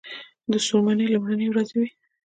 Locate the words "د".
0.51-0.53